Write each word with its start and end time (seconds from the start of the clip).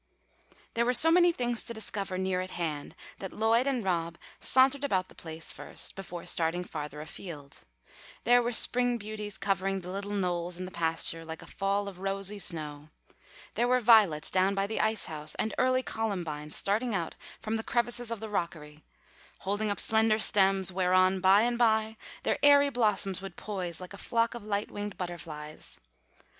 There 0.73 0.83
were 0.83 0.95
so 0.95 1.11
many 1.11 1.31
things 1.31 1.63
to 1.65 1.75
discover 1.75 2.17
near 2.17 2.41
at 2.41 2.49
hand 2.49 2.95
that 3.19 3.31
Lloyd 3.31 3.67
and 3.67 3.83
Rob 3.83 4.17
sauntered 4.39 4.83
about 4.83 5.09
the 5.09 5.13
place 5.13 5.51
first, 5.51 5.93
before 5.93 6.25
starting 6.25 6.63
farther 6.63 7.01
afield. 7.01 7.59
There 8.23 8.41
were 8.41 8.51
spring 8.51 8.97
beauties 8.97 9.37
covering 9.37 9.81
the 9.81 9.91
little 9.91 10.13
knolls 10.15 10.57
in 10.57 10.65
the 10.65 10.71
pasture, 10.71 11.23
like 11.23 11.43
a 11.43 11.45
fall 11.45 11.87
of 11.87 11.99
rosy 11.99 12.39
snow. 12.39 12.89
There 13.53 13.67
were 13.67 13.79
violets 13.79 14.31
down 14.31 14.55
by 14.55 14.65
the 14.65 14.79
ice 14.81 15.05
house, 15.05 15.35
and 15.35 15.53
early 15.59 15.83
columbines 15.83 16.55
starting 16.55 16.95
out 16.95 17.13
from 17.39 17.55
the 17.57 17.63
crevices 17.63 18.09
of 18.09 18.19
the 18.19 18.27
rockery, 18.27 18.83
holding 19.41 19.69
up 19.69 19.79
slender 19.79 20.17
stems, 20.17 20.73
whereon 20.73 21.19
by 21.19 21.43
and 21.43 21.59
bye 21.59 21.95
their 22.23 22.39
airy 22.41 22.71
blossoms 22.71 23.21
would 23.21 23.35
poise 23.35 23.79
like 23.79 23.93
a 23.93 23.99
flock 23.99 24.33
of 24.33 24.41
light 24.43 24.71
winged 24.71 24.97
butterflies. 24.97 25.79